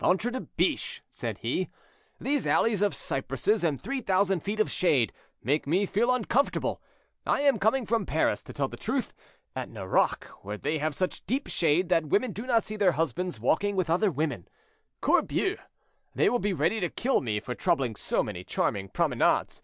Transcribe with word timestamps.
"Ventre 0.00 0.30
de 0.30 0.40
biche!" 0.40 1.02
said 1.10 1.36
he, 1.36 1.68
"these 2.18 2.46
alleys 2.46 2.80
of 2.80 2.94
cypresses, 2.96 3.62
and 3.62 3.78
3,000 3.82 4.40
feet 4.40 4.58
of 4.58 4.70
shade, 4.70 5.12
make 5.42 5.66
me 5.66 5.84
feel 5.84 6.10
uncomfortable. 6.10 6.80
I 7.26 7.42
am 7.42 7.58
coming 7.58 7.84
from 7.84 8.06
Paris 8.06 8.42
to 8.44 8.54
tell 8.54 8.66
the 8.68 8.78
truth 8.78 9.12
at 9.54 9.68
Nerac, 9.68 10.24
where 10.40 10.56
they 10.56 10.78
have 10.78 10.94
such 10.94 11.26
deep 11.26 11.48
shade, 11.48 11.90
that 11.90 12.06
women 12.06 12.32
do 12.32 12.46
not 12.46 12.64
see 12.64 12.76
their 12.76 12.92
husbands 12.92 13.38
walking 13.38 13.76
with 13.76 13.90
other 13.90 14.10
women. 14.10 14.48
Corbiou! 15.02 15.58
they 16.14 16.30
will 16.30 16.38
be 16.38 16.54
ready 16.54 16.80
to 16.80 16.88
kill 16.88 17.20
me 17.20 17.38
for 17.38 17.54
troubling 17.54 17.94
so 17.94 18.22
many 18.22 18.42
charming 18.42 18.88
promenades. 18.88 19.60